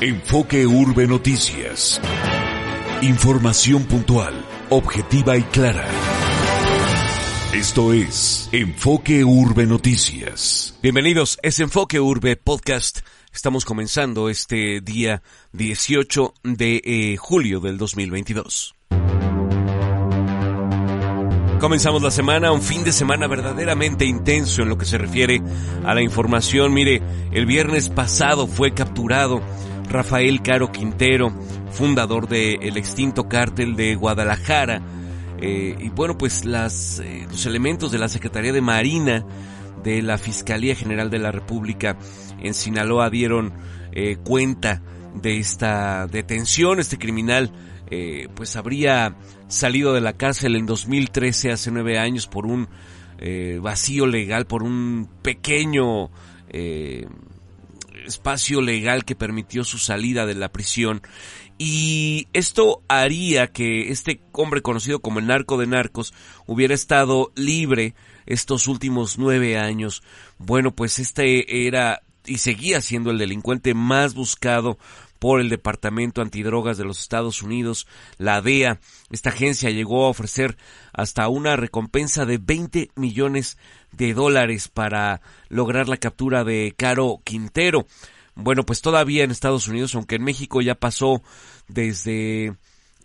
Enfoque 0.00 0.64
Urbe 0.64 1.08
Noticias. 1.08 2.00
Información 3.02 3.82
puntual, 3.82 4.32
objetiva 4.70 5.36
y 5.36 5.42
clara. 5.42 5.88
Esto 7.52 7.92
es 7.92 8.48
Enfoque 8.52 9.24
Urbe 9.24 9.66
Noticias. 9.66 10.78
Bienvenidos, 10.80 11.40
es 11.42 11.58
Enfoque 11.58 11.98
Urbe 11.98 12.36
Podcast. 12.36 13.00
Estamos 13.34 13.64
comenzando 13.64 14.28
este 14.28 14.80
día 14.80 15.24
18 15.50 16.32
de 16.44 16.80
eh, 16.84 17.16
julio 17.16 17.58
del 17.58 17.76
2022. 17.76 18.76
Comenzamos 21.58 22.02
la 22.02 22.12
semana, 22.12 22.52
un 22.52 22.62
fin 22.62 22.84
de 22.84 22.92
semana 22.92 23.26
verdaderamente 23.26 24.04
intenso 24.04 24.62
en 24.62 24.68
lo 24.68 24.78
que 24.78 24.84
se 24.84 24.96
refiere 24.96 25.42
a 25.84 25.92
la 25.92 26.02
información. 26.02 26.72
Mire, 26.72 27.02
el 27.32 27.46
viernes 27.46 27.88
pasado 27.88 28.46
fue 28.46 28.74
capturado 28.74 29.42
Rafael 29.88 30.42
Caro 30.42 30.70
Quintero, 30.70 31.32
fundador 31.70 32.28
del 32.28 32.76
extinto 32.76 33.28
cártel 33.28 33.74
de 33.74 33.94
Guadalajara. 33.94 34.82
Eh, 35.40 35.76
y 35.78 35.88
bueno, 35.90 36.18
pues 36.18 36.44
las, 36.44 37.00
eh, 37.00 37.26
los 37.30 37.46
elementos 37.46 37.90
de 37.90 37.98
la 37.98 38.08
Secretaría 38.08 38.52
de 38.52 38.60
Marina 38.60 39.24
de 39.82 40.02
la 40.02 40.18
Fiscalía 40.18 40.74
General 40.74 41.08
de 41.08 41.20
la 41.20 41.30
República 41.30 41.96
en 42.40 42.52
Sinaloa 42.52 43.08
dieron 43.08 43.52
eh, 43.92 44.16
cuenta 44.16 44.82
de 45.14 45.38
esta 45.38 46.06
detención. 46.06 46.80
Este 46.80 46.98
criminal 46.98 47.52
eh, 47.90 48.28
pues 48.34 48.56
habría 48.56 49.16
salido 49.46 49.94
de 49.94 50.00
la 50.00 50.12
cárcel 50.12 50.56
en 50.56 50.66
2013, 50.66 51.52
hace 51.52 51.70
nueve 51.70 51.98
años, 51.98 52.26
por 52.26 52.44
un 52.44 52.68
vacío 53.60 54.06
legal, 54.06 54.46
por 54.46 54.62
un 54.62 55.08
pequeño 55.22 56.08
espacio 58.08 58.60
legal 58.60 59.04
que 59.04 59.14
permitió 59.14 59.64
su 59.64 59.78
salida 59.78 60.26
de 60.26 60.34
la 60.34 60.50
prisión. 60.50 61.02
Y 61.58 62.28
esto 62.32 62.82
haría 62.88 63.48
que 63.48 63.90
este 63.90 64.20
hombre 64.32 64.62
conocido 64.62 65.00
como 65.00 65.18
el 65.18 65.26
narco 65.26 65.58
de 65.58 65.66
narcos 65.66 66.14
hubiera 66.46 66.74
estado 66.74 67.32
libre 67.36 67.94
estos 68.26 68.68
últimos 68.68 69.18
nueve 69.18 69.58
años. 69.58 70.02
Bueno, 70.38 70.74
pues 70.74 70.98
este 70.98 71.66
era 71.66 72.02
y 72.26 72.38
seguía 72.38 72.80
siendo 72.80 73.10
el 73.10 73.18
delincuente 73.18 73.74
más 73.74 74.14
buscado 74.14 74.78
por 75.18 75.40
el 75.40 75.48
Departamento 75.48 76.22
Antidrogas 76.22 76.78
de 76.78 76.84
los 76.84 77.00
Estados 77.00 77.42
Unidos, 77.42 77.86
la 78.18 78.40
DEA. 78.40 78.80
Esta 79.10 79.30
agencia 79.30 79.70
llegó 79.70 80.06
a 80.06 80.10
ofrecer 80.10 80.56
hasta 80.92 81.28
una 81.28 81.56
recompensa 81.56 82.26
de 82.26 82.38
20 82.38 82.90
millones 82.96 83.58
de 83.92 84.14
dólares 84.14 84.68
para 84.68 85.20
lograr 85.48 85.88
la 85.88 85.96
captura 85.96 86.44
de 86.44 86.74
Caro 86.76 87.20
Quintero. 87.24 87.86
Bueno, 88.34 88.64
pues 88.64 88.80
todavía 88.80 89.24
en 89.24 89.30
Estados 89.30 89.66
Unidos, 89.66 89.94
aunque 89.94 90.16
en 90.16 90.24
México 90.24 90.60
ya 90.60 90.76
pasó 90.76 91.22
desde 91.66 92.54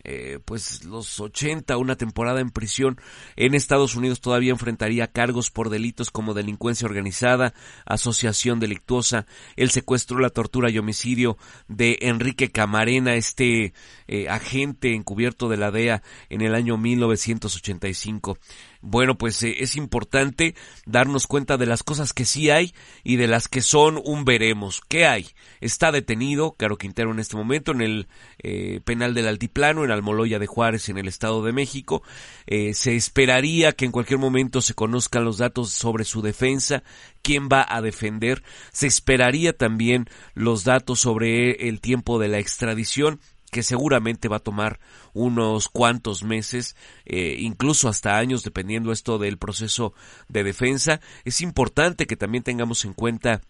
eh, 0.04 0.40
pues 0.44 0.84
los 0.84 1.20
80, 1.20 1.78
una 1.78 1.96
temporada 1.96 2.42
en 2.42 2.50
prisión. 2.50 3.00
En 3.36 3.56
Estados 3.56 3.96
Unidos 3.96 4.22
todavía 4.22 4.52
enfrentaría 4.52 5.08
cargos 5.08 5.50
por 5.50 5.70
delitos 5.70 6.12
como 6.12 6.34
delincuencia 6.34 6.86
organizada, 6.88 7.54
asociación 7.86 8.59
delictuosa, 8.59 9.26
el 9.56 9.72
secuestro, 9.72 10.20
la 10.20 10.30
tortura 10.30 10.70
y 10.70 10.78
homicidio 10.78 11.38
de 11.68 11.98
Enrique 12.02 12.52
Camarena, 12.52 13.16
este 13.16 13.74
eh, 14.08 14.28
agente 14.30 14.94
encubierto 14.94 15.48
de 15.50 15.58
la 15.58 15.72
DEA 15.72 16.04
en 16.30 16.42
el 16.42 16.56
año 16.56 16.78
1985. 16.78 18.38
Bueno, 18.86 19.17
pues 19.17 19.42
eh, 19.44 19.56
es 19.59 19.78
importante 19.78 20.56
darnos 20.86 21.26
cuenta 21.26 21.56
de 21.56 21.66
las 21.66 21.84
cosas 21.84 22.12
que 22.12 22.26
sí 22.26 22.50
hay 22.50 22.73
y 23.02 23.16
de 23.16 23.28
las 23.28 23.48
que 23.48 23.62
son 23.62 23.98
un 24.03 24.25
veremos. 24.25 24.81
¿Qué 24.90 25.06
hay? 25.06 25.30
Está 25.62 25.94
detenido 25.94 26.56
Caro 26.58 26.78
Quintero 26.78 27.14
en 27.14 27.20
este 27.20 27.38
momento 27.38 27.72
en 27.72 27.80
el 27.80 28.08
eh, 28.40 28.81
penal 28.84 29.14
del 29.14 29.30
Altiplano, 29.30 29.86
en 29.86 29.92
Almoloya 29.92 30.38
de 30.38 30.48
Juárez, 30.48 30.90
en 30.90 30.98
el 30.98 31.08
Estado 31.08 31.42
de 31.44 31.53
México. 31.53 32.03
Eh, 32.45 32.73
se 32.73 32.98
esperaría 32.98 33.72
que 33.72 33.85
en 33.85 33.94
cualquier 33.94 34.19
momento 34.19 34.62
se 34.62 34.74
conozcan 34.74 35.24
los 35.24 35.38
datos 35.38 35.69
sobre 35.69 36.03
su 36.03 36.22
defensa, 36.22 36.84
quién 37.22 37.47
va 37.47 37.66
a 37.66 37.81
defender. 37.81 38.44
Se 38.74 38.88
esperaría 38.88 39.53
también 39.53 40.09
los 40.34 40.66
datos 40.66 41.00
sobre 41.00 41.69
el 41.69 41.80
tiempo 41.80 42.19
de 42.19 42.28
la 42.28 42.40
extradición 42.40 43.22
que 43.53 43.64
seguramente 43.64 44.28
va 44.28 44.38
a 44.38 44.40
tomar 44.40 44.81
unos 45.14 45.69
cuantos 45.69 46.24
meses, 46.24 46.75
eh, 47.06 47.38
incluso 47.40 47.88
hasta 47.88 48.18
años, 48.18 48.44
dependiendo 48.44 48.91
esto 48.91 49.18
del 49.18 49.38
proceso 49.38 49.94
de 50.28 50.44
defensa. 50.44 51.00
Es 51.24 51.40
importante 51.40 52.06
que 52.06 52.18
también 52.18 52.44
tengamos 52.44 52.84
en 52.84 52.94
cuenta 52.94 53.42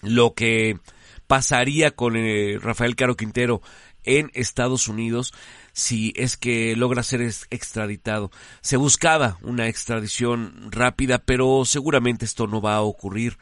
lo 0.00 0.34
que 0.34 0.78
pasaría 1.26 1.90
con 1.90 2.16
eh, 2.16 2.58
Rafael 2.60 2.96
Caro 2.96 3.16
Quintero 3.16 3.60
en 4.04 4.30
Estados 4.34 4.86
Unidos 4.88 5.34
si 5.72 6.12
es 6.16 6.36
que 6.36 6.76
logra 6.76 7.02
ser 7.02 7.20
extraditado. 7.20 8.30
Se 8.62 8.76
buscaba 8.76 9.38
una 9.42 9.66
extradición 9.66 10.70
rápida, 10.70 11.18
pero 11.18 11.64
seguramente 11.64 12.24
esto 12.24 12.46
no 12.46 12.62
va 12.62 12.76
a 12.76 12.82
ocurrir 12.82 13.36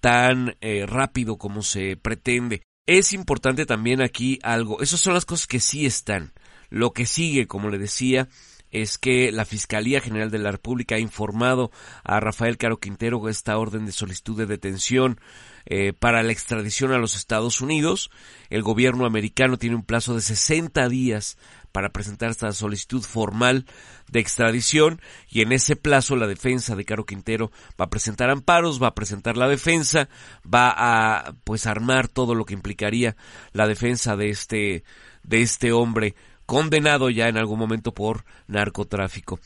tan 0.00 0.56
eh, 0.60 0.86
rápido 0.86 1.38
como 1.38 1.62
se 1.62 1.96
pretende. 1.96 2.62
Es 2.90 3.12
importante 3.12 3.66
también 3.66 4.02
aquí 4.02 4.40
algo, 4.42 4.82
esas 4.82 4.98
son 4.98 5.14
las 5.14 5.24
cosas 5.24 5.46
que 5.46 5.60
sí 5.60 5.86
están. 5.86 6.32
Lo 6.70 6.92
que 6.92 7.06
sigue, 7.06 7.46
como 7.46 7.70
le 7.70 7.78
decía, 7.78 8.28
es 8.70 8.98
que 8.98 9.32
la 9.32 9.44
Fiscalía 9.44 10.00
General 10.00 10.30
de 10.30 10.38
la 10.38 10.52
República 10.52 10.94
ha 10.94 11.00
informado 11.00 11.70
a 12.04 12.20
Rafael 12.20 12.58
Caro 12.58 12.78
Quintero 12.78 13.28
esta 13.28 13.58
orden 13.58 13.86
de 13.86 13.92
solicitud 13.92 14.36
de 14.36 14.46
detención 14.46 15.20
eh, 15.66 15.92
para 15.92 16.22
la 16.22 16.32
extradición 16.32 16.92
a 16.92 16.98
los 16.98 17.16
Estados 17.16 17.60
Unidos. 17.60 18.10
El 18.48 18.62
gobierno 18.62 19.06
americano 19.06 19.58
tiene 19.58 19.76
un 19.76 19.84
plazo 19.84 20.14
de 20.14 20.20
60 20.20 20.88
días 20.88 21.36
para 21.72 21.90
presentar 21.90 22.30
esta 22.30 22.52
solicitud 22.52 23.02
formal 23.02 23.66
de 24.10 24.20
extradición 24.20 25.00
y 25.28 25.42
en 25.42 25.52
ese 25.52 25.76
plazo 25.76 26.16
la 26.16 26.26
defensa 26.26 26.74
de 26.74 26.84
Caro 26.84 27.06
Quintero 27.06 27.52
va 27.80 27.84
a 27.84 27.90
presentar 27.90 28.30
amparos, 28.30 28.82
va 28.82 28.88
a 28.88 28.94
presentar 28.94 29.36
la 29.36 29.48
defensa, 29.48 30.08
va 30.42 30.74
a 30.76 31.34
pues 31.44 31.66
armar 31.66 32.08
todo 32.08 32.34
lo 32.34 32.44
que 32.44 32.54
implicaría 32.54 33.16
la 33.52 33.66
defensa 33.66 34.16
de 34.16 34.30
este 34.30 34.84
de 35.22 35.42
este 35.42 35.70
hombre 35.72 36.14
condenado 36.50 37.10
ya 37.10 37.28
en 37.28 37.36
algún 37.36 37.60
momento 37.60 37.94
por 37.94 38.24
narcotráfico. 38.48 39.38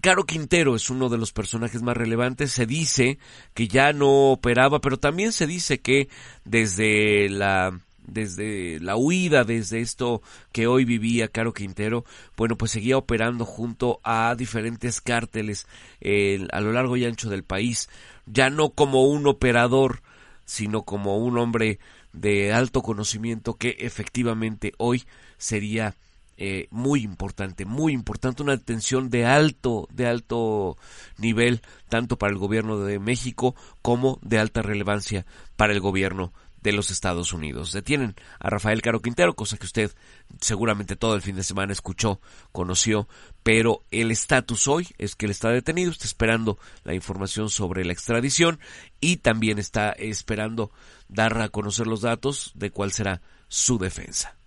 Caro 0.00 0.22
Quintero 0.24 0.76
es 0.76 0.88
uno 0.88 1.08
de 1.08 1.18
los 1.18 1.32
personajes 1.32 1.82
más 1.82 1.96
relevantes. 1.96 2.52
Se 2.52 2.64
dice 2.64 3.18
que 3.54 3.66
ya 3.66 3.92
no 3.92 4.30
operaba, 4.30 4.80
pero 4.80 4.98
también 4.98 5.32
se 5.32 5.48
dice 5.48 5.80
que 5.80 6.08
desde 6.44 7.28
la 7.28 7.76
desde 8.06 8.78
la 8.78 8.94
huida, 8.94 9.42
desde 9.42 9.80
esto 9.80 10.22
que 10.52 10.68
hoy 10.68 10.84
vivía 10.84 11.26
Caro 11.26 11.52
Quintero, 11.52 12.04
bueno, 12.36 12.56
pues 12.56 12.70
seguía 12.70 12.98
operando 12.98 13.44
junto 13.44 13.98
a 14.04 14.36
diferentes 14.38 15.00
cárteles 15.00 15.66
eh, 16.00 16.46
a 16.52 16.60
lo 16.60 16.70
largo 16.70 16.96
y 16.96 17.04
ancho 17.04 17.30
del 17.30 17.42
país, 17.42 17.90
ya 18.26 18.48
no 18.48 18.70
como 18.70 19.06
un 19.06 19.26
operador, 19.26 20.02
sino 20.44 20.82
como 20.82 21.18
un 21.18 21.36
hombre 21.36 21.80
de 22.12 22.52
alto 22.52 22.80
conocimiento 22.80 23.54
que 23.54 23.76
efectivamente 23.80 24.72
hoy 24.78 25.02
sería 25.36 25.96
eh, 26.44 26.66
muy 26.72 27.04
importante, 27.04 27.64
muy 27.64 27.92
importante, 27.92 28.42
una 28.42 28.56
detención 28.56 29.10
de 29.10 29.26
alto, 29.26 29.86
de 29.92 30.08
alto 30.08 30.76
nivel, 31.16 31.62
tanto 31.88 32.18
para 32.18 32.32
el 32.32 32.38
gobierno 32.40 32.80
de 32.80 32.98
México 32.98 33.54
como 33.80 34.18
de 34.22 34.40
alta 34.40 34.60
relevancia 34.60 35.24
para 35.54 35.72
el 35.72 35.78
gobierno 35.78 36.32
de 36.60 36.72
los 36.72 36.90
Estados 36.90 37.32
Unidos. 37.32 37.70
Detienen 37.70 38.16
a 38.40 38.50
Rafael 38.50 38.82
Caro 38.82 39.00
Quintero, 39.00 39.36
cosa 39.36 39.56
que 39.56 39.66
usted 39.66 39.92
seguramente 40.40 40.96
todo 40.96 41.14
el 41.14 41.22
fin 41.22 41.36
de 41.36 41.44
semana 41.44 41.72
escuchó, 41.72 42.20
conoció, 42.50 43.06
pero 43.44 43.84
el 43.92 44.10
estatus 44.10 44.66
hoy 44.66 44.88
es 44.98 45.14
que 45.14 45.26
él 45.26 45.30
está 45.30 45.50
detenido, 45.50 45.92
está 45.92 46.06
esperando 46.06 46.58
la 46.82 46.92
información 46.92 47.50
sobre 47.50 47.84
la 47.84 47.92
extradición 47.92 48.58
y 49.00 49.18
también 49.18 49.60
está 49.60 49.90
esperando 49.90 50.72
dar 51.06 51.40
a 51.40 51.50
conocer 51.50 51.86
los 51.86 52.00
datos 52.00 52.50
de 52.56 52.72
cuál 52.72 52.90
será 52.90 53.22
su 53.46 53.78
defensa. 53.78 54.41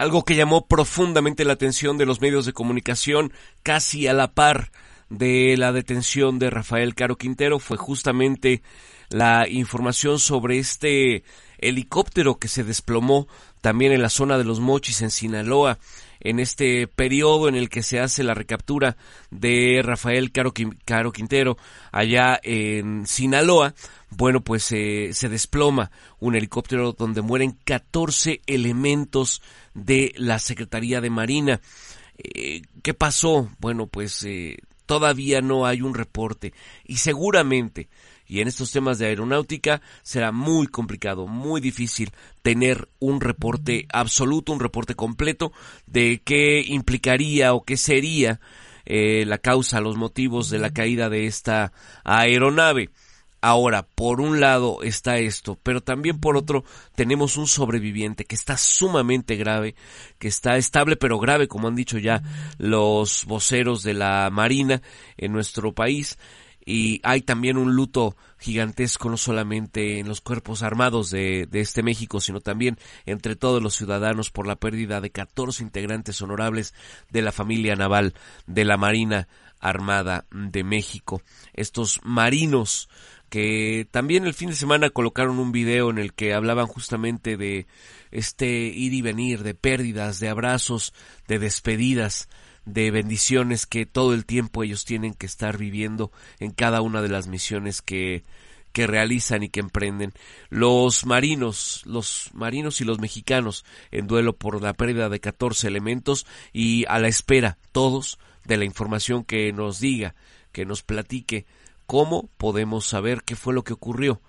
Algo 0.00 0.24
que 0.24 0.34
llamó 0.34 0.66
profundamente 0.66 1.44
la 1.44 1.52
atención 1.52 1.98
de 1.98 2.06
los 2.06 2.22
medios 2.22 2.46
de 2.46 2.54
comunicación 2.54 3.34
casi 3.62 4.06
a 4.06 4.14
la 4.14 4.32
par 4.32 4.72
de 5.10 5.58
la 5.58 5.72
detención 5.72 6.38
de 6.38 6.48
Rafael 6.48 6.94
Caro 6.94 7.16
Quintero 7.16 7.58
fue 7.58 7.76
justamente 7.76 8.62
la 9.10 9.46
información 9.46 10.18
sobre 10.18 10.58
este 10.58 11.22
helicóptero 11.58 12.38
que 12.38 12.48
se 12.48 12.64
desplomó 12.64 13.28
también 13.60 13.92
en 13.92 14.02
la 14.02 14.10
zona 14.10 14.38
de 14.38 14.44
los 14.44 14.60
Mochis 14.60 15.02
en 15.02 15.10
Sinaloa 15.10 15.78
en 16.20 16.38
este 16.38 16.86
periodo 16.86 17.48
en 17.48 17.54
el 17.54 17.68
que 17.68 17.82
se 17.82 17.98
hace 17.98 18.22
la 18.22 18.34
recaptura 18.34 18.96
de 19.30 19.80
Rafael 19.82 20.30
Caro, 20.32 20.52
Quintero 21.12 21.56
allá 21.92 22.38
en 22.42 23.06
Sinaloa, 23.06 23.74
bueno, 24.10 24.40
pues 24.42 24.70
eh, 24.72 25.10
se 25.12 25.28
desploma 25.28 25.90
un 26.18 26.36
helicóptero 26.36 26.92
donde 26.92 27.22
mueren 27.22 27.56
14 27.64 28.42
elementos 28.46 29.40
de 29.74 30.12
la 30.16 30.38
Secretaría 30.38 31.00
de 31.00 31.10
Marina. 31.10 31.60
Eh, 32.18 32.62
¿Qué 32.82 32.92
pasó? 32.92 33.48
Bueno, 33.58 33.86
pues 33.86 34.22
eh, 34.24 34.58
todavía 34.84 35.40
no 35.40 35.64
hay 35.64 35.80
un 35.80 35.94
reporte 35.94 36.52
y 36.84 36.98
seguramente 36.98 37.88
Y 38.30 38.40
en 38.40 38.46
estos 38.46 38.70
temas 38.70 39.00
de 39.00 39.06
aeronáutica 39.06 39.82
será 40.02 40.30
muy 40.30 40.68
complicado, 40.68 41.26
muy 41.26 41.60
difícil 41.60 42.12
tener 42.42 42.88
un 43.00 43.20
reporte 43.20 43.88
absoluto, 43.92 44.52
un 44.52 44.60
reporte 44.60 44.94
completo 44.94 45.52
de 45.86 46.22
qué 46.24 46.62
implicaría 46.64 47.54
o 47.54 47.64
qué 47.64 47.76
sería 47.76 48.38
eh, 48.86 49.24
la 49.26 49.38
causa, 49.38 49.80
los 49.80 49.96
motivos 49.96 50.48
de 50.48 50.60
la 50.60 50.70
caída 50.70 51.08
de 51.08 51.26
esta 51.26 51.72
aeronave. 52.04 52.90
Ahora, 53.40 53.88
por 53.88 54.20
un 54.20 54.38
lado 54.38 54.84
está 54.84 55.16
esto, 55.16 55.58
pero 55.60 55.80
también 55.80 56.20
por 56.20 56.36
otro 56.36 56.62
tenemos 56.94 57.36
un 57.36 57.48
sobreviviente 57.48 58.26
que 58.26 58.36
está 58.36 58.56
sumamente 58.56 59.34
grave, 59.34 59.74
que 60.20 60.28
está 60.28 60.56
estable 60.56 60.94
pero 60.94 61.18
grave, 61.18 61.48
como 61.48 61.66
han 61.66 61.74
dicho 61.74 61.98
ya 61.98 62.22
los 62.58 63.24
voceros 63.24 63.82
de 63.82 63.94
la 63.94 64.30
Marina 64.30 64.82
en 65.16 65.32
nuestro 65.32 65.72
país. 65.74 66.16
Y 66.64 67.00
hay 67.02 67.22
también 67.22 67.56
un 67.56 67.74
luto 67.74 68.16
gigantesco, 68.38 69.08
no 69.08 69.16
solamente 69.16 69.98
en 69.98 70.08
los 70.08 70.20
cuerpos 70.20 70.62
armados 70.62 71.10
de, 71.10 71.46
de 71.50 71.60
este 71.60 71.82
México, 71.82 72.20
sino 72.20 72.40
también 72.40 72.78
entre 73.06 73.36
todos 73.36 73.62
los 73.62 73.74
ciudadanos 73.74 74.30
por 74.30 74.46
la 74.46 74.56
pérdida 74.56 75.00
de 75.00 75.10
14 75.10 75.62
integrantes 75.62 76.20
honorables 76.22 76.74
de 77.10 77.22
la 77.22 77.32
familia 77.32 77.76
naval 77.76 78.14
de 78.46 78.64
la 78.64 78.76
Marina 78.76 79.28
Armada 79.60 80.24
de 80.30 80.64
México. 80.64 81.22
Estos 81.52 82.00
marinos 82.02 82.88
que 83.30 83.86
también 83.90 84.26
el 84.26 84.34
fin 84.34 84.50
de 84.50 84.56
semana 84.56 84.90
colocaron 84.90 85.38
un 85.38 85.52
video 85.52 85.88
en 85.88 85.98
el 85.98 86.12
que 86.12 86.34
hablaban 86.34 86.66
justamente 86.66 87.36
de 87.36 87.66
este 88.10 88.48
ir 88.48 88.92
y 88.92 89.00
venir, 89.00 89.42
de 89.42 89.54
pérdidas, 89.54 90.20
de 90.20 90.28
abrazos, 90.28 90.92
de 91.28 91.38
despedidas, 91.38 92.28
de 92.64 92.90
bendiciones 92.90 93.66
que 93.66 93.86
todo 93.86 94.12
el 94.12 94.26
tiempo 94.26 94.62
ellos 94.62 94.84
tienen 94.84 95.14
que 95.14 95.26
estar 95.26 95.56
viviendo 95.56 96.12
en 96.40 96.50
cada 96.50 96.82
una 96.82 97.00
de 97.00 97.08
las 97.08 97.28
misiones 97.28 97.80
que 97.80 98.24
que 98.72 98.86
realizan 98.86 99.42
y 99.42 99.48
que 99.48 99.60
emprenden. 99.60 100.12
Los 100.48 101.04
marinos, 101.04 101.82
los 101.86 102.30
marinos 102.34 102.80
y 102.80 102.84
los 102.84 103.00
mexicanos 103.00 103.64
en 103.90 104.06
duelo 104.06 104.36
por 104.36 104.62
la 104.62 104.74
pérdida 104.74 105.08
de 105.08 105.18
14 105.18 105.66
elementos 105.66 106.26
y 106.52 106.84
a 106.86 106.98
la 106.98 107.08
espera 107.08 107.58
todos 107.72 108.18
de 108.44 108.56
la 108.56 108.64
información 108.64 109.24
que 109.24 109.52
nos 109.52 109.80
diga, 109.80 110.14
que 110.52 110.64
nos 110.64 110.82
platique 110.82 111.46
¿Cómo 111.90 112.30
podemos 112.36 112.86
saber 112.86 113.24
qué 113.24 113.34
fue 113.34 113.52
lo 113.52 113.64
que 113.64 113.72
ocurrió 113.72 114.22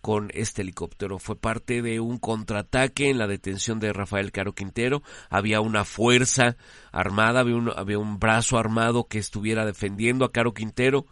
con 0.00 0.30
este 0.34 0.62
helicóptero? 0.62 1.18
Fue 1.18 1.34
parte 1.34 1.82
de 1.82 1.98
un 1.98 2.18
contraataque 2.18 3.10
en 3.10 3.18
la 3.18 3.26
detención 3.26 3.80
de 3.80 3.92
Rafael 3.92 4.30
Caro 4.30 4.54
Quintero. 4.54 5.02
Había 5.28 5.60
una 5.60 5.84
fuerza 5.84 6.56
armada, 6.92 7.40
había 7.40 7.56
un, 7.56 7.72
había 7.74 7.98
un 7.98 8.20
brazo 8.20 8.56
armado 8.56 9.08
que 9.08 9.18
estuviera 9.18 9.66
defendiendo 9.66 10.24
a 10.24 10.30
Caro 10.30 10.54
Quintero. 10.54 11.06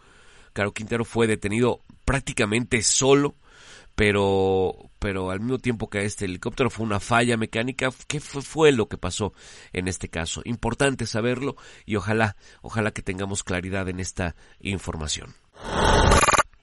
Caro 0.53 0.73
Quintero 0.73 1.05
fue 1.05 1.27
detenido 1.27 1.81
prácticamente 2.05 2.83
solo 2.83 3.35
pero 3.97 4.91
pero 5.01 5.31
al 5.31 5.41
mismo 5.41 5.59
tiempo 5.59 5.91
que 5.91 6.05
este 6.05 6.27
helicóptero 6.27 6.71
fue 6.71 6.87
una 6.87 7.01
falla 7.01 7.37
mecánica, 7.37 7.91
¿qué 8.07 8.21
fue, 8.21 8.43
fue, 8.43 8.71
lo 8.71 8.89
que 8.89 8.99
pasó 8.99 9.33
en 9.73 9.89
este 9.89 10.09
caso? 10.09 10.43
Importante 10.45 11.07
saberlo 11.07 11.57
y 11.85 11.97
ojalá, 11.97 12.37
ojalá 12.63 12.93
que 12.93 13.03
tengamos 13.03 13.43
claridad 13.43 13.89
en 13.89 14.01
esta 14.01 14.37
información. 14.61 15.35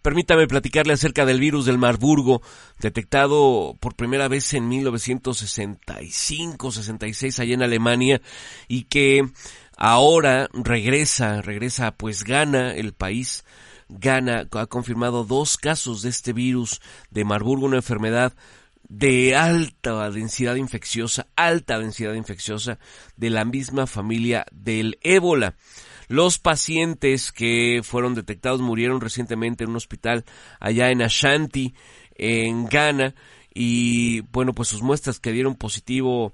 Permítame 0.04 0.46
platicarle 0.48 0.92
acerca 0.92 1.26
del 1.26 1.40
virus 1.40 1.66
del 1.66 1.78
Marburgo, 1.78 2.42
detectado 2.78 3.78
por 3.80 3.96
primera 3.96 4.28
vez 4.28 4.54
en 4.54 4.70
1965-66 4.70 7.40
allá 7.40 7.54
en 7.54 7.64
Alemania 7.64 8.22
y 8.68 8.84
que 8.84 9.26
ahora 9.78 10.50
regresa, 10.52 11.42
regresa 11.42 11.96
pues 11.96 12.26
gana 12.26 12.74
el 12.74 12.92
país, 12.92 13.46
gana, 13.88 14.46
ha 14.52 14.66
confirmado 14.66 15.24
dos 15.24 15.56
casos 15.56 16.02
de 16.02 16.10
este 16.10 16.34
virus 16.34 16.82
de 17.10 17.24
Marburgo, 17.24 17.66
una 17.66 17.78
enfermedad 17.78 18.34
de 18.90 19.38
alta 19.38 20.12
densidad 20.12 20.56
infecciosa, 20.56 21.28
alta 21.38 21.80
densidad 21.80 22.16
infecciosa 22.16 22.78
de 23.16 23.30
la 23.30 23.46
misma 23.46 23.88
familia 23.88 24.46
del 24.52 25.00
ébola. 25.02 25.56
Los 26.14 26.38
pacientes 26.38 27.32
que 27.32 27.82
fueron 27.84 28.14
detectados 28.14 28.62
murieron 28.62 29.02
recientemente 29.02 29.64
en 29.64 29.72
un 29.72 29.78
hospital 29.78 30.26
allá 30.60 30.92
en 30.92 31.02
Ashanti, 31.02 31.74
en 32.14 32.68
Ghana, 32.68 33.16
y 33.52 34.22
bueno, 34.32 34.54
pues 34.54 34.70
sus 34.70 34.84
muestras 34.84 35.20
que 35.20 35.32
dieron 35.32 35.56
positivo 35.56 36.32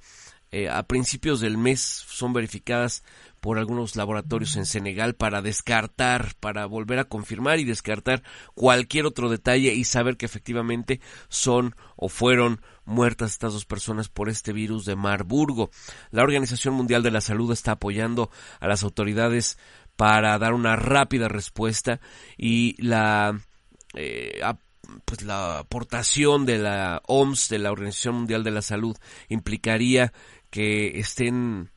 eh, 0.52 0.68
a 0.68 0.84
principios 0.84 1.40
del 1.40 1.58
mes 1.58 1.80
son 1.80 2.34
verificadas 2.34 3.06
por 3.40 3.58
algunos 3.58 3.96
laboratorios 3.96 4.56
en 4.56 4.66
Senegal 4.66 5.16
para 5.16 5.42
descartar, 5.42 6.36
para 6.40 6.66
volver 6.66 7.00
a 7.00 7.06
confirmar 7.06 7.60
y 7.60 7.64
descartar 7.64 8.24
cualquier 8.56 9.06
otro 9.06 9.30
detalle 9.30 9.74
y 9.74 9.84
saber 9.84 10.18
que 10.18 10.26
efectivamente 10.26 11.00
son 11.28 11.76
o 11.96 12.10
fueron 12.10 12.62
muertas 12.86 13.32
estas 13.32 13.54
dos 13.54 13.66
personas 13.66 14.10
por 14.10 14.30
este 14.30 14.54
virus 14.54 14.86
de 14.86 14.96
Marburgo. 14.96 15.70
La 16.12 16.24
Organización 16.24 16.74
Mundial 16.74 17.04
de 17.04 17.12
la 17.12 17.22
Salud 17.22 17.52
está 17.52 17.74
apoyando 17.74 18.30
a 18.60 18.68
las 18.68 18.84
autoridades 18.84 19.58
para 19.96 20.38
dar 20.40 20.54
una 20.54 20.76
rápida 20.76 21.28
respuesta 21.28 22.00
y 22.38 22.82
la 22.82 23.40
eh, 23.94 24.42
pues 25.06 25.24
la 25.24 25.60
aportación 25.60 26.46
de 26.46 26.58
la 26.58 27.02
OMS, 27.08 27.50
de 27.50 27.60
la 27.60 27.72
Organización 27.72 28.16
Mundial 28.16 28.44
de 28.44 28.52
la 28.52 28.62
Salud, 28.62 28.98
implicaría 29.28 30.14
que 30.50 31.00
estén 31.00 31.70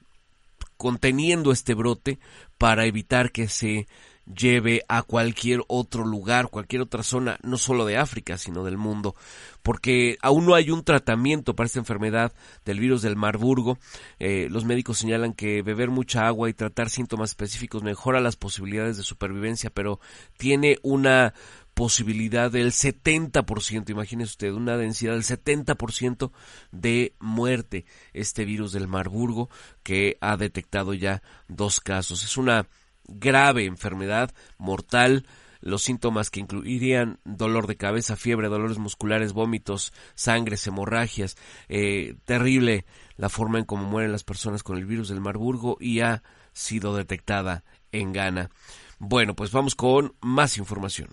conteniendo 0.83 1.53
este 1.53 1.75
brote 1.75 2.19
para 2.59 2.87
evitar 2.87 3.31
que 3.31 3.47
se 3.47 3.87
lleve 4.27 4.83
a 4.89 5.05
cualquier 5.05 5.61
otro 5.69 6.05
lugar, 6.05 6.49
cualquier 6.49 6.83
otra 6.83 7.05
zona, 7.05 7.39
no 7.45 7.57
solo 7.57 7.87
de 7.87 7.99
África, 7.99 8.37
sino 8.37 8.65
del 8.65 8.79
mundo, 8.79 9.15
porque 9.63 10.19
aún 10.23 10.45
no 10.45 10.57
hay 10.57 10.71
un 10.71 10.83
tratamiento 10.83 11.55
para 11.55 11.69
esta 11.69 11.79
enfermedad 11.79 12.33
del 12.65 12.81
virus 12.81 13.01
del 13.01 13.15
Marburgo. 13.15 13.79
Eh, 14.19 14.49
los 14.51 14.65
médicos 14.65 14.99
señalan 14.99 15.35
que 15.35 15.63
beber 15.63 15.91
mucha 15.91 16.27
agua 16.27 16.51
y 16.51 16.53
tratar 16.53 16.91
síntomas 16.91 17.31
específicos 17.31 17.85
mejora 17.85 18.21
las 18.21 18.35
posibilidades 18.35 18.97
de 18.97 19.05
supervivencia, 19.05 19.71
pero 19.71 20.01
tiene 20.37 20.79
una 20.83 21.33
posibilidad 21.75 22.51
del 22.51 22.73
70%, 22.73 23.91
imagínese 23.91 24.31
usted, 24.31 24.53
una 24.53 24.77
densidad 24.77 25.13
del 25.15 25.23
70% 25.23 26.31
de 26.71 27.15
muerte 27.19 27.87
este 28.13 28.45
virus 28.45 28.73
del 28.73 28.89
Marburgo 28.89 29.49
que 29.83 30.19
ha 30.21 30.37
detectado 30.37 30.95
ya 30.95 31.23
dos 31.49 31.81
casos. 31.81 32.25
Es 32.25 32.37
una 32.37 32.69
grave 33.05 33.65
enfermedad 33.65 34.35
mortal, 34.59 35.27
los 35.61 35.83
síntomas 35.83 36.31
que 36.31 36.41
incluirían 36.41 37.21
dolor 37.25 37.67
de 37.67 37.77
cabeza, 37.77 38.17
fiebre, 38.17 38.49
dolores 38.49 38.79
musculares, 38.79 39.33
vómitos, 39.33 39.93
sangres, 40.15 40.67
hemorragias, 40.67 41.37
eh, 41.69 42.17
terrible 42.25 42.85
la 43.17 43.29
forma 43.29 43.59
en 43.59 43.65
cómo 43.65 43.85
mueren 43.85 44.13
las 44.13 44.25
personas 44.25 44.63
con 44.63 44.77
el 44.77 44.87
virus 44.87 45.09
del 45.09 45.21
Marburgo 45.21 45.77
y 45.81 46.01
ha 46.01 46.23
sido 46.53 46.97
detectada 46.97 47.65
en 47.93 48.13
Ghana. 48.13 48.51
Bueno, 48.99 49.35
pues 49.35 49.53
vamos 49.53 49.75
con 49.75 50.15
más 50.21 50.59
información. 50.59 51.09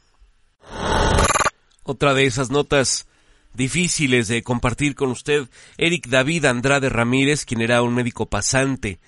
Otra 1.89 2.13
de 2.13 2.27
esas 2.27 2.51
notas 2.51 3.08
difíciles 3.55 4.27
de 4.27 4.43
compartir 4.43 4.93
con 4.93 5.10
usted, 5.10 5.50
Eric 5.79 6.08
David 6.08 6.46
Andrade 6.46 6.88
Ramírez, 6.88 7.46
quien 7.46 7.62
era 7.62 7.81
un 7.81 7.96
médico 7.96 8.27
pasante 8.27 9.00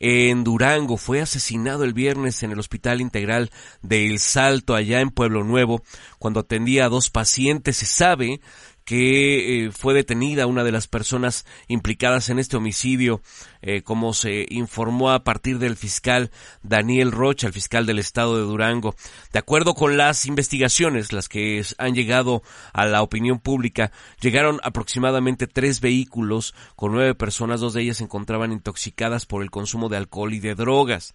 en 0.00 0.44
Durango. 0.44 0.98
Fue 0.98 1.22
asesinado 1.22 1.82
el 1.82 1.94
viernes 1.94 2.42
en 2.42 2.50
el 2.50 2.58
Hospital 2.58 3.00
Integral 3.00 3.50
de 3.80 4.06
El 4.08 4.18
Salto, 4.18 4.74
allá 4.74 5.00
en 5.00 5.08
Pueblo 5.08 5.44
Nuevo, 5.44 5.82
cuando 6.18 6.40
atendía 6.40 6.84
a 6.84 6.88
dos 6.90 7.08
pacientes. 7.08 7.78
Se 7.78 7.86
sabe 7.86 8.42
que 8.86 9.66
eh, 9.66 9.70
fue 9.72 9.94
detenida 9.94 10.46
una 10.46 10.62
de 10.62 10.70
las 10.70 10.86
personas 10.86 11.44
implicadas 11.66 12.30
en 12.30 12.38
este 12.38 12.56
homicidio, 12.56 13.20
eh, 13.60 13.82
como 13.82 14.14
se 14.14 14.46
informó 14.48 15.10
a 15.10 15.24
partir 15.24 15.58
del 15.58 15.76
fiscal 15.76 16.30
Daniel 16.62 17.10
Rocha, 17.10 17.48
el 17.48 17.52
fiscal 17.52 17.84
del 17.84 17.98
estado 17.98 18.36
de 18.36 18.44
Durango. 18.44 18.94
De 19.32 19.40
acuerdo 19.40 19.74
con 19.74 19.96
las 19.96 20.24
investigaciones, 20.24 21.12
las 21.12 21.28
que 21.28 21.64
han 21.78 21.96
llegado 21.96 22.44
a 22.72 22.86
la 22.86 23.02
opinión 23.02 23.40
pública, 23.40 23.90
llegaron 24.20 24.60
aproximadamente 24.62 25.48
tres 25.48 25.80
vehículos 25.80 26.54
con 26.76 26.92
nueve 26.92 27.16
personas, 27.16 27.60
dos 27.60 27.74
de 27.74 27.82
ellas 27.82 27.96
se 27.96 28.04
encontraban 28.04 28.52
intoxicadas 28.52 29.26
por 29.26 29.42
el 29.42 29.50
consumo 29.50 29.88
de 29.88 29.96
alcohol 29.96 30.32
y 30.32 30.38
de 30.38 30.54
drogas. 30.54 31.12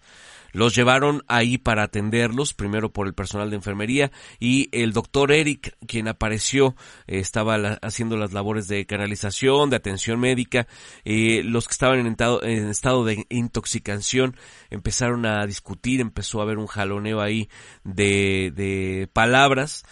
Los 0.52 0.74
llevaron 0.74 1.24
ahí 1.28 1.58
para 1.58 1.84
atenderlos, 1.84 2.54
primero 2.54 2.92
por 2.92 3.06
el 3.06 3.14
personal 3.14 3.50
de 3.50 3.56
enfermería 3.56 4.12
y 4.38 4.68
el 4.72 4.92
doctor 4.92 5.32
Eric, 5.32 5.76
quien 5.86 6.08
apareció, 6.08 6.76
estaba 7.06 7.56
haciendo 7.82 8.16
las 8.16 8.32
labores 8.32 8.68
de 8.68 8.86
canalización, 8.86 9.70
de 9.70 9.76
atención 9.76 10.20
médica. 10.20 10.66
Eh, 11.04 11.42
los 11.44 11.66
que 11.66 11.72
estaban 11.72 11.98
en 12.00 12.06
estado, 12.06 12.42
en 12.42 12.68
estado 12.68 13.04
de 13.04 13.26
intoxicación 13.30 14.36
empezaron 14.70 15.26
a 15.26 15.46
discutir, 15.46 16.00
empezó 16.00 16.40
a 16.40 16.44
haber 16.44 16.58
un 16.58 16.66
jaloneo 16.66 17.20
ahí 17.20 17.48
de, 17.84 18.52
de 18.54 19.08
palabras. 19.12 19.84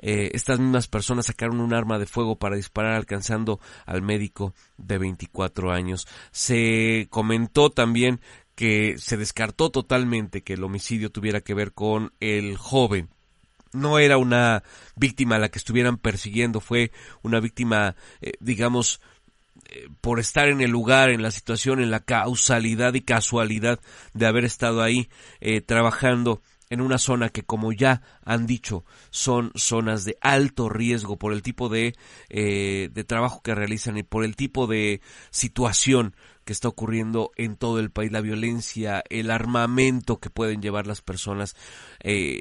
Eh, 0.00 0.30
estas 0.34 0.60
mismas 0.60 0.86
personas 0.86 1.26
sacaron 1.26 1.60
un 1.60 1.74
arma 1.74 1.98
de 1.98 2.06
fuego 2.06 2.38
para 2.38 2.56
disparar 2.56 2.94
alcanzando 2.94 3.60
al 3.84 4.02
médico 4.02 4.54
de 4.76 4.98
24 4.98 5.72
años. 5.72 6.06
Se 6.30 7.08
comentó 7.10 7.70
también 7.70 8.20
que 8.58 8.98
se 8.98 9.16
descartó 9.16 9.70
totalmente 9.70 10.42
que 10.42 10.54
el 10.54 10.64
homicidio 10.64 11.12
tuviera 11.12 11.40
que 11.40 11.54
ver 11.54 11.74
con 11.74 12.12
el 12.18 12.56
joven. 12.56 13.08
No 13.72 14.00
era 14.00 14.18
una 14.18 14.64
víctima 14.96 15.36
a 15.36 15.38
la 15.38 15.48
que 15.48 15.60
estuvieran 15.60 15.96
persiguiendo, 15.96 16.58
fue 16.60 16.90
una 17.22 17.38
víctima, 17.38 17.94
eh, 18.20 18.32
digamos, 18.40 19.00
eh, 19.68 19.86
por 20.00 20.18
estar 20.18 20.48
en 20.48 20.60
el 20.60 20.72
lugar, 20.72 21.10
en 21.10 21.22
la 21.22 21.30
situación, 21.30 21.80
en 21.80 21.92
la 21.92 22.00
causalidad 22.00 22.94
y 22.94 23.02
casualidad 23.02 23.78
de 24.12 24.26
haber 24.26 24.44
estado 24.44 24.82
ahí 24.82 25.08
eh, 25.40 25.60
trabajando 25.60 26.42
en 26.68 26.80
una 26.80 26.98
zona 26.98 27.28
que, 27.28 27.44
como 27.44 27.72
ya 27.72 28.02
han 28.24 28.48
dicho, 28.48 28.84
son 29.10 29.52
zonas 29.54 30.04
de 30.04 30.18
alto 30.20 30.68
riesgo 30.68 31.16
por 31.16 31.32
el 31.32 31.42
tipo 31.42 31.68
de, 31.68 31.94
de 32.28 33.04
trabajo 33.06 33.40
que 33.40 33.54
realizan 33.54 33.96
y 33.96 34.02
por 34.02 34.24
el 34.24 34.34
tipo 34.34 34.66
de 34.66 35.00
situación 35.30 36.14
que 36.48 36.54
está 36.54 36.68
ocurriendo 36.68 37.30
en 37.36 37.56
todo 37.56 37.78
el 37.78 37.90
país, 37.90 38.10
la 38.10 38.22
violencia, 38.22 39.04
el 39.10 39.30
armamento 39.30 40.16
que 40.16 40.30
pueden 40.30 40.62
llevar 40.62 40.86
las 40.86 41.02
personas. 41.02 41.54
Eh, 42.02 42.40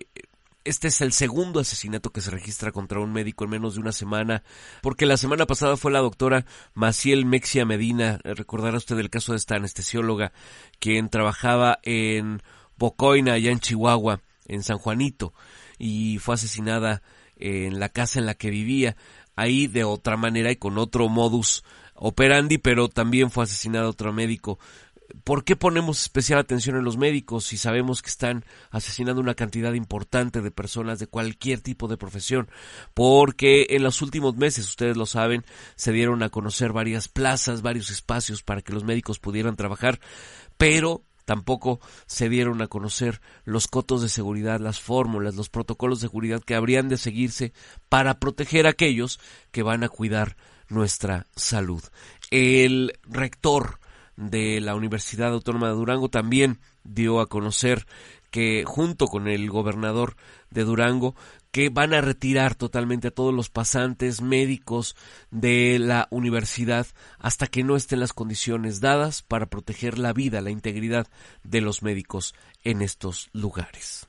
este 0.63 0.87
es 0.87 1.01
el 1.01 1.11
segundo 1.11 1.59
asesinato 1.59 2.13
que 2.13 2.21
se 2.21 2.31
registra 2.31 2.71
contra 2.71 3.01
un 3.01 3.11
médico 3.11 3.43
en 3.43 3.49
menos 3.49 3.73
de 3.73 3.81
una 3.81 3.91
semana, 3.91 4.43
porque 4.81 5.05
la 5.05 5.17
semana 5.17 5.45
pasada 5.45 5.75
fue 5.75 5.91
la 5.91 5.99
doctora 5.99 6.45
Maciel 6.73 7.25
Mexia 7.25 7.65
Medina, 7.65 8.21
recordará 8.23 8.77
usted 8.77 8.97
el 8.97 9.09
caso 9.09 9.33
de 9.33 9.39
esta 9.39 9.57
anestesióloga, 9.57 10.31
quien 10.79 11.09
trabajaba 11.09 11.79
en 11.83 12.41
Bocoina, 12.77 13.33
allá 13.33 13.51
en 13.51 13.59
Chihuahua, 13.59 14.21
en 14.45 14.63
San 14.63 14.77
Juanito, 14.77 15.33
y 15.77 16.19
fue 16.19 16.35
asesinada 16.35 17.01
en 17.35 17.77
la 17.77 17.89
casa 17.89 18.19
en 18.19 18.25
la 18.25 18.35
que 18.35 18.51
vivía, 18.51 18.95
ahí 19.35 19.67
de 19.67 19.83
otra 19.83 20.15
manera 20.15 20.49
y 20.49 20.55
con 20.55 20.77
otro 20.77 21.09
modus 21.09 21.65
operandi, 21.97 22.57
pero 22.57 22.87
también 22.89 23.31
fue 23.31 23.43
asesinado 23.43 23.89
otro 23.89 24.13
médico. 24.13 24.59
¿Por 25.23 25.43
qué 25.43 25.55
ponemos 25.55 26.01
especial 26.01 26.39
atención 26.39 26.75
en 26.75 26.83
los 26.83 26.97
médicos 26.97 27.45
si 27.45 27.57
sabemos 27.57 28.01
que 28.01 28.09
están 28.09 28.43
asesinando 28.71 29.21
una 29.21 29.35
cantidad 29.35 29.73
importante 29.73 30.41
de 30.41 30.51
personas 30.51 30.99
de 30.99 31.07
cualquier 31.07 31.61
tipo 31.61 31.87
de 31.87 31.97
profesión? 31.97 32.49
Porque 32.93 33.67
en 33.69 33.83
los 33.83 34.01
últimos 34.01 34.35
meses, 34.35 34.67
ustedes 34.67 34.97
lo 34.97 35.05
saben, 35.05 35.45
se 35.75 35.93
dieron 35.93 36.23
a 36.23 36.29
conocer 36.29 36.73
varias 36.73 37.07
plazas, 37.07 37.61
varios 37.61 37.89
espacios 37.89 38.43
para 38.43 38.61
que 38.61 38.73
los 38.73 38.83
médicos 38.83 39.19
pudieran 39.19 39.55
trabajar, 39.55 39.99
pero 40.57 41.03
tampoco 41.23 41.79
se 42.05 42.29
dieron 42.29 42.61
a 42.61 42.67
conocer 42.67 43.21
los 43.43 43.67
cotos 43.67 44.01
de 44.01 44.09
seguridad, 44.09 44.59
las 44.59 44.79
fórmulas, 44.79 45.35
los 45.35 45.49
protocolos 45.49 45.99
de 45.99 46.07
seguridad 46.07 46.41
que 46.41 46.55
habrían 46.55 46.89
de 46.89 46.97
seguirse 46.97 47.53
para 47.89 48.19
proteger 48.19 48.65
a 48.65 48.71
aquellos 48.71 49.19
que 49.51 49.63
van 49.63 49.83
a 49.83 49.89
cuidar 49.89 50.37
nuestra 50.69 51.27
salud. 51.35 51.83
El 52.31 52.99
rector 53.03 53.79
de 54.15 54.59
la 54.61 54.75
Universidad 54.75 55.31
Autónoma 55.31 55.67
de 55.67 55.75
Durango 55.75 56.09
también 56.09 56.59
dio 56.83 57.19
a 57.19 57.27
conocer 57.27 57.85
que 58.31 58.63
junto 58.65 59.07
con 59.07 59.27
el 59.27 59.49
gobernador 59.49 60.15
de 60.49 60.63
Durango 60.63 61.15
que 61.51 61.69
van 61.69 61.93
a 61.93 62.01
retirar 62.01 62.55
totalmente 62.55 63.07
a 63.07 63.11
todos 63.11 63.33
los 63.33 63.49
pasantes 63.49 64.21
médicos 64.21 64.95
de 65.31 65.79
la 65.79 66.07
universidad 66.11 66.87
hasta 67.19 67.47
que 67.47 67.63
no 67.63 67.75
estén 67.75 67.99
las 67.99 68.13
condiciones 68.13 68.79
dadas 68.81 69.21
para 69.21 69.47
proteger 69.47 69.97
la 69.97 70.13
vida, 70.13 70.41
la 70.41 70.51
integridad 70.51 71.07
de 71.43 71.61
los 71.61 71.81
médicos 71.83 72.35
en 72.63 72.81
estos 72.81 73.29
lugares. 73.33 74.07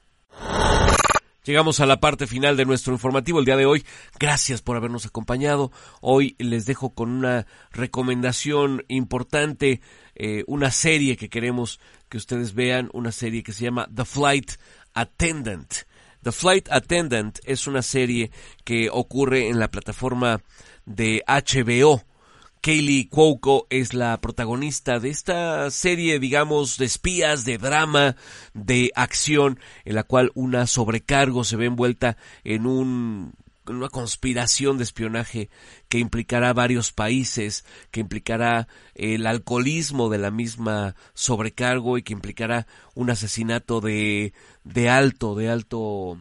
Llegamos 1.45 1.81
a 1.81 1.87
la 1.87 2.01
parte 2.01 2.27
final 2.27 2.57
de 2.57 2.67
nuestro 2.67 2.93
informativo 2.93 3.39
el 3.39 3.45
día 3.45 3.57
de 3.57 3.65
hoy. 3.65 3.85
Gracias 4.19 4.61
por 4.61 4.77
habernos 4.77 5.07
acompañado. 5.07 5.73
Hoy 6.01 6.37
les 6.39 6.67
dejo 6.67 6.91
con 6.91 7.11
una 7.11 7.47
recomendación 7.71 8.85
importante, 8.89 9.81
eh, 10.15 10.45
una 10.47 10.71
serie 10.71 11.17
que 11.17 11.31
queremos 11.31 11.81
que 12.09 12.19
ustedes 12.19 12.55
vean, 12.55 12.91
una 12.93 13.13
serie 13.13 13.43
que 13.43 13.53
se 13.53 13.65
llama 13.65 13.89
The 13.95 14.05
Flight 14.05 14.53
Attendant. 14.95 15.73
The 16.23 16.33
Flight 16.33 16.69
Attendant 16.71 17.39
es 17.45 17.67
una 17.67 17.83
serie 17.83 18.31
que 18.65 18.91
ocurre 18.91 19.49
en 19.49 19.59
la 19.59 19.71
plataforma 19.71 20.43
de 20.85 21.23
HBO. 21.27 22.03
Kaylee 22.61 23.09
Cuoco 23.09 23.67
es 23.71 23.95
la 23.95 24.21
protagonista 24.21 25.01
de 25.01 25.11
esta 25.11 25.71
serie, 25.71 26.19
digamos, 26.19 26.79
de 26.79 26.87
espías, 26.87 27.45
de 27.45 27.59
drama, 27.59 28.17
de 28.55 28.91
acción, 28.95 29.59
en 29.85 29.95
la 29.95 30.03
cual 30.03 30.31
una 30.35 30.67
sobrecargo 30.67 31.45
se 31.45 31.57
ve 31.57 31.67
envuelta 31.67 32.17
en 32.45 32.67
un 32.67 33.33
una 33.71 33.89
conspiración 33.89 34.79
de 34.79 34.85
espionaje 34.85 35.51
que 35.89 35.99
implicará 35.99 36.53
varios 36.53 36.93
países, 36.93 37.65
que 37.91 38.01
implicará 38.01 38.69
el 38.95 39.27
alcoholismo 39.27 40.09
de 40.09 40.19
la 40.19 40.31
misma 40.31 40.95
sobrecargo 41.15 41.99
y 41.99 42.03
que 42.03 42.13
implicará 42.13 42.67
un 42.95 43.11
asesinato 43.11 43.81
de, 43.81 44.33
de 44.65 44.89
alto, 44.89 45.35
de 45.35 45.51
alto 45.51 46.19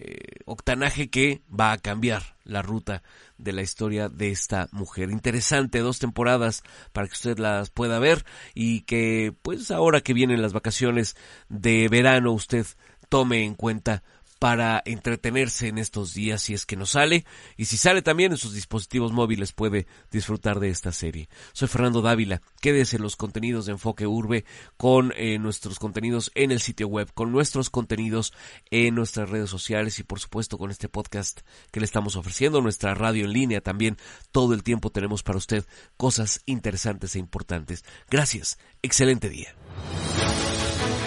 eh, 0.00 0.42
octanaje 0.44 1.10
que 1.10 1.42
va 1.48 1.72
a 1.72 1.78
cambiar 1.78 2.36
la 2.44 2.62
ruta 2.62 3.02
de 3.36 3.52
la 3.52 3.62
historia 3.62 4.08
de 4.08 4.30
esta 4.30 4.68
mujer. 4.70 5.10
Interesante, 5.10 5.80
dos 5.80 5.98
temporadas 5.98 6.62
para 6.92 7.08
que 7.08 7.14
usted 7.14 7.38
las 7.38 7.70
pueda 7.70 7.98
ver 7.98 8.24
y 8.54 8.82
que 8.82 9.34
pues 9.42 9.72
ahora 9.72 10.00
que 10.00 10.14
vienen 10.14 10.40
las 10.40 10.52
vacaciones 10.52 11.16
de 11.48 11.88
verano 11.88 12.30
usted 12.30 12.64
tome 13.08 13.42
en 13.42 13.56
cuenta 13.56 14.04
para 14.38 14.82
entretenerse 14.84 15.68
en 15.68 15.78
estos 15.78 16.14
días 16.14 16.42
si 16.42 16.54
es 16.54 16.66
que 16.66 16.76
no 16.76 16.86
sale 16.86 17.24
y 17.56 17.64
si 17.64 17.76
sale 17.76 18.02
también 18.02 18.32
en 18.32 18.38
sus 18.38 18.54
dispositivos 18.54 19.12
móviles 19.12 19.52
puede 19.52 19.86
disfrutar 20.10 20.60
de 20.60 20.70
esta 20.70 20.92
serie. 20.92 21.28
Soy 21.52 21.68
Fernando 21.68 22.02
Dávila, 22.02 22.40
quédese 22.60 22.96
en 22.96 23.02
los 23.02 23.16
contenidos 23.16 23.66
de 23.66 23.72
Enfoque 23.72 24.06
Urbe 24.06 24.44
con 24.76 25.12
eh, 25.16 25.38
nuestros 25.38 25.78
contenidos 25.78 26.30
en 26.34 26.50
el 26.52 26.60
sitio 26.60 26.88
web, 26.88 27.10
con 27.14 27.32
nuestros 27.32 27.70
contenidos 27.70 28.32
en 28.70 28.94
nuestras 28.94 29.28
redes 29.28 29.50
sociales 29.50 29.98
y 29.98 30.04
por 30.04 30.20
supuesto 30.20 30.58
con 30.58 30.70
este 30.70 30.88
podcast 30.88 31.40
que 31.70 31.80
le 31.80 31.86
estamos 31.86 32.16
ofreciendo, 32.16 32.60
nuestra 32.60 32.94
radio 32.94 33.24
en 33.24 33.32
línea 33.32 33.60
también, 33.60 33.96
todo 34.30 34.54
el 34.54 34.62
tiempo 34.62 34.90
tenemos 34.90 35.22
para 35.22 35.38
usted 35.38 35.64
cosas 35.96 36.42
interesantes 36.46 37.16
e 37.16 37.18
importantes. 37.18 37.84
Gracias, 38.08 38.58
excelente 38.82 39.28
día. 39.28 39.54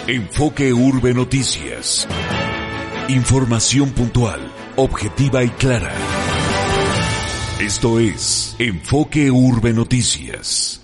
Enfoque 0.06 0.72
Urbe 0.72 1.14
Noticias. 1.14 2.08
Información 3.08 3.90
puntual, 3.90 4.40
objetiva 4.76 5.42
y 5.42 5.48
clara. 5.50 5.92
Esto 7.60 7.98
es 7.98 8.54
Enfoque 8.60 9.30
Urbe 9.30 9.72
Noticias. 9.72 10.81